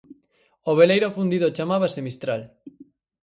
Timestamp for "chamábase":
1.57-1.99